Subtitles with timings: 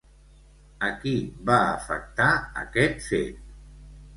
[0.87, 1.13] A qui
[1.49, 2.31] va afectar
[2.63, 3.45] aquest fet?